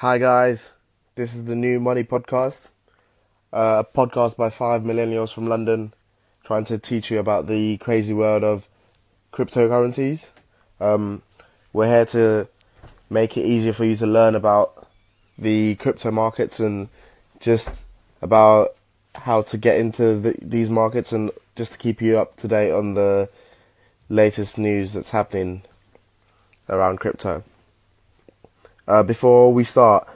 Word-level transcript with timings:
Hi 0.00 0.18
guys, 0.18 0.74
this 1.14 1.34
is 1.34 1.44
the 1.44 1.54
new 1.54 1.80
Money 1.80 2.04
Podcast, 2.04 2.68
uh, 3.50 3.82
a 3.82 3.96
podcast 3.96 4.36
by 4.36 4.50
five 4.50 4.82
millennials 4.82 5.32
from 5.32 5.46
London, 5.46 5.94
trying 6.44 6.64
to 6.64 6.76
teach 6.76 7.10
you 7.10 7.18
about 7.18 7.46
the 7.46 7.78
crazy 7.78 8.12
world 8.12 8.44
of 8.44 8.68
cryptocurrencies. 9.32 10.28
Um, 10.80 11.22
we're 11.72 11.86
here 11.86 12.04
to 12.04 12.46
make 13.08 13.38
it 13.38 13.46
easier 13.46 13.72
for 13.72 13.86
you 13.86 13.96
to 13.96 14.06
learn 14.06 14.34
about 14.34 14.86
the 15.38 15.76
crypto 15.76 16.10
markets 16.10 16.60
and 16.60 16.90
just 17.40 17.70
about 18.20 18.76
how 19.14 19.40
to 19.40 19.56
get 19.56 19.80
into 19.80 20.16
the, 20.18 20.36
these 20.42 20.68
markets 20.68 21.10
and 21.10 21.30
just 21.56 21.72
to 21.72 21.78
keep 21.78 22.02
you 22.02 22.18
up 22.18 22.36
to 22.36 22.48
date 22.48 22.70
on 22.70 22.92
the 22.92 23.30
latest 24.10 24.58
news 24.58 24.92
that's 24.92 25.08
happening 25.08 25.62
around 26.68 27.00
crypto. 27.00 27.42
Uh, 28.88 29.02
before 29.02 29.52
we 29.52 29.64
start, 29.64 30.08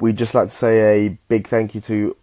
we'd 0.00 0.16
just 0.16 0.34
like 0.34 0.48
to 0.48 0.54
say 0.54 1.06
a 1.06 1.18
big 1.28 1.46
thank 1.46 1.74
you 1.74 1.80
to 1.82 2.16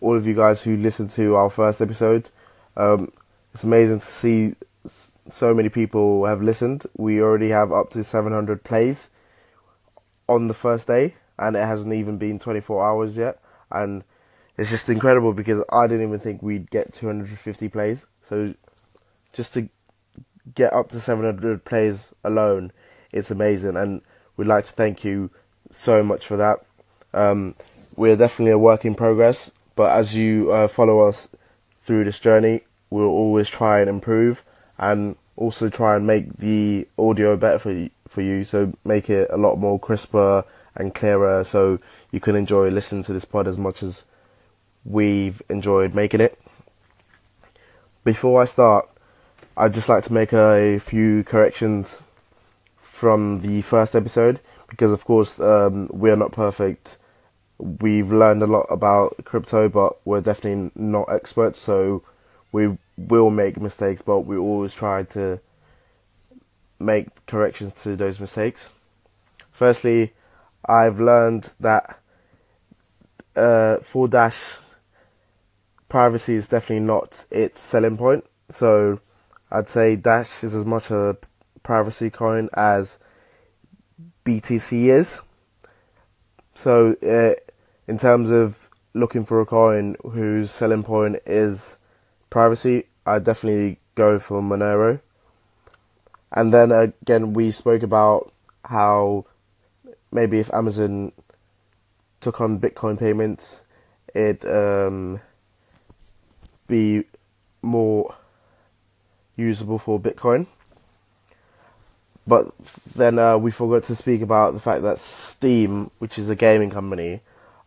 all 0.00 0.16
of 0.16 0.26
you 0.26 0.34
guys 0.34 0.62
who 0.62 0.76
listened 0.76 1.10
to 1.10 1.34
our 1.34 1.50
first 1.50 1.80
episode. 1.80 2.30
Um, 2.76 3.12
it's 3.52 3.64
amazing 3.64 4.00
to 4.00 4.06
see 4.06 4.54
so 4.86 5.52
many 5.52 5.68
people 5.68 6.24
have 6.24 6.40
listened. 6.40 6.84
We 6.96 7.20
already 7.20 7.50
have 7.50 7.72
up 7.72 7.90
to 7.90 8.02
700 8.02 8.64
plays 8.64 9.10
on 10.28 10.48
the 10.48 10.54
first 10.54 10.86
day, 10.86 11.14
and 11.38 11.56
it 11.56 11.66
hasn't 11.66 11.92
even 11.92 12.16
been 12.16 12.38
24 12.38 12.86
hours 12.86 13.16
yet. 13.16 13.40
And 13.70 14.04
it's 14.56 14.70
just 14.70 14.88
incredible 14.88 15.32
because 15.32 15.62
I 15.70 15.86
didn't 15.86 16.06
even 16.06 16.20
think 16.20 16.42
we'd 16.42 16.70
get 16.70 16.94
250 16.94 17.68
plays. 17.68 18.06
So 18.26 18.54
just 19.32 19.52
to 19.54 19.68
get 20.54 20.72
up 20.72 20.88
to 20.90 21.00
700 21.00 21.64
plays 21.64 22.14
alone, 22.24 22.72
it's 23.12 23.30
amazing. 23.30 23.76
And 23.76 24.02
We'd 24.40 24.46
like 24.46 24.64
to 24.64 24.72
thank 24.72 25.04
you 25.04 25.28
so 25.70 26.02
much 26.02 26.26
for 26.26 26.38
that. 26.38 26.64
Um, 27.12 27.56
we're 27.94 28.16
definitely 28.16 28.52
a 28.52 28.58
work 28.58 28.86
in 28.86 28.94
progress, 28.94 29.50
but 29.76 29.94
as 29.94 30.16
you 30.16 30.50
uh, 30.50 30.66
follow 30.66 31.00
us 31.00 31.28
through 31.82 32.04
this 32.04 32.18
journey, 32.18 32.62
we'll 32.88 33.04
always 33.04 33.50
try 33.50 33.80
and 33.80 33.90
improve 33.90 34.42
and 34.78 35.16
also 35.36 35.68
try 35.68 35.94
and 35.94 36.06
make 36.06 36.38
the 36.38 36.88
audio 36.98 37.36
better 37.36 37.58
for 37.58 37.70
you, 37.70 37.90
for 38.08 38.22
you. 38.22 38.46
So 38.46 38.72
make 38.82 39.10
it 39.10 39.28
a 39.30 39.36
lot 39.36 39.56
more 39.56 39.78
crisper 39.78 40.46
and 40.74 40.94
clearer, 40.94 41.44
so 41.44 41.78
you 42.10 42.18
can 42.18 42.34
enjoy 42.34 42.70
listening 42.70 43.04
to 43.04 43.12
this 43.12 43.26
pod 43.26 43.46
as 43.46 43.58
much 43.58 43.82
as 43.82 44.06
we've 44.86 45.42
enjoyed 45.50 45.94
making 45.94 46.22
it. 46.22 46.40
Before 48.04 48.40
I 48.40 48.46
start, 48.46 48.88
I'd 49.54 49.74
just 49.74 49.90
like 49.90 50.04
to 50.04 50.14
make 50.14 50.32
a 50.32 50.78
few 50.78 51.24
corrections 51.24 52.02
from 53.00 53.40
the 53.40 53.62
first 53.62 53.96
episode 53.96 54.40
because, 54.68 54.92
of 54.92 55.06
course, 55.06 55.40
um, 55.40 55.88
we 55.90 56.10
are 56.10 56.16
not 56.16 56.32
perfect. 56.32 56.98
We've 57.56 58.12
learned 58.12 58.42
a 58.42 58.46
lot 58.46 58.66
about 58.68 59.24
crypto, 59.24 59.70
but 59.70 59.94
we're 60.04 60.20
definitely 60.20 60.70
not 60.74 61.10
experts, 61.10 61.58
so 61.58 62.02
we 62.52 62.76
will 62.98 63.30
make 63.30 63.58
mistakes, 63.58 64.02
but 64.02 64.20
we 64.20 64.36
always 64.36 64.74
try 64.74 65.04
to 65.04 65.40
make 66.78 67.06
corrections 67.24 67.72
to 67.84 67.96
those 67.96 68.20
mistakes. 68.20 68.68
Firstly, 69.50 70.12
I've 70.66 71.00
learned 71.00 71.54
that 71.58 71.98
uh, 73.34 73.78
for 73.78 74.08
Dash, 74.08 74.58
privacy 75.88 76.34
is 76.34 76.48
definitely 76.48 76.84
not 76.84 77.24
its 77.30 77.62
selling 77.62 77.96
point. 77.96 78.26
So 78.50 79.00
I'd 79.50 79.70
say 79.70 79.96
Dash 79.96 80.44
is 80.44 80.54
as 80.54 80.66
much 80.66 80.90
a 80.90 81.16
privacy 81.62 82.10
coin 82.10 82.48
as 82.54 82.98
BTC 84.24 84.86
is. 84.86 85.22
So, 86.54 86.94
uh, 87.02 87.34
in 87.86 87.98
terms 87.98 88.30
of 88.30 88.68
looking 88.92 89.24
for 89.24 89.40
a 89.40 89.46
coin 89.46 89.96
whose 90.02 90.50
selling 90.50 90.82
point 90.82 91.16
is 91.26 91.78
privacy, 92.28 92.84
I 93.06 93.18
definitely 93.18 93.78
go 93.94 94.18
for 94.18 94.40
Monero. 94.40 95.00
And 96.32 96.52
then 96.52 96.70
again, 96.70 97.32
we 97.32 97.50
spoke 97.50 97.82
about 97.82 98.32
how 98.64 99.26
maybe 100.12 100.38
if 100.38 100.52
Amazon 100.52 101.12
took 102.20 102.40
on 102.40 102.60
Bitcoin 102.60 102.98
payments, 102.98 103.62
it'd 104.14 104.44
um, 104.44 105.20
be 106.66 107.04
more 107.62 108.14
usable 109.36 109.78
for 109.78 109.98
Bitcoin. 109.98 110.46
But 112.30 112.52
then 112.94 113.18
uh, 113.18 113.38
we 113.38 113.50
forgot 113.50 113.82
to 113.84 113.96
speak 113.96 114.22
about 114.22 114.54
the 114.54 114.60
fact 114.60 114.82
that 114.82 115.00
Steam, 115.00 115.90
which 115.98 116.16
is 116.16 116.30
a 116.30 116.36
gaming 116.36 116.70
company, 116.70 117.22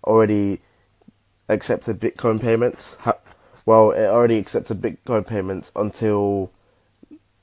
already 0.06 0.62
accepted 1.50 2.00
Bitcoin 2.00 2.42
payments. 2.42 2.96
Well, 3.66 3.92
it 3.92 4.06
already 4.06 4.38
accepted 4.38 4.82
Bitcoin 4.82 5.28
payments 5.28 5.70
until 5.76 6.50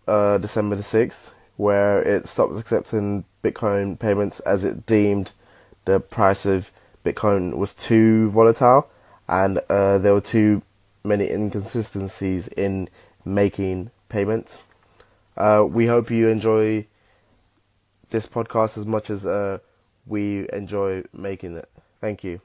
uh, 0.09 0.39
December 0.39 0.77
the 0.77 0.83
6th, 0.83 1.31
where 1.59 2.03
it 2.03 2.27
stopped 2.27 2.59
accepting 2.59 3.25
Bitcoin 3.45 3.99
payments 3.99 4.41
as 4.41 4.65
it 4.65 4.87
deemed 4.87 5.33
the 5.85 6.01
price 6.01 6.47
of 6.47 6.71
Bitcoin 7.05 7.57
was 7.57 7.75
too 7.75 8.31
volatile 8.31 8.89
and 9.29 9.61
uh, 9.69 9.99
there 9.99 10.15
were 10.15 10.21
too 10.21 10.63
many 11.05 11.31
inconsistencies 11.31 12.49
in 12.49 12.89
making 13.25 13.91
payments. 14.09 14.63
Uh, 15.37 15.67
we 15.69 15.87
hope 15.87 16.11
you 16.11 16.29
enjoy 16.29 16.87
this 18.11 18.27
podcast 18.27 18.77
as 18.79 18.87
much 18.87 19.11
as 19.11 19.27
uh, 19.27 19.59
we 20.07 20.49
enjoy 20.53 21.03
making 21.13 21.57
it. 21.57 21.69
Thank 22.01 22.25
you. 22.25 22.41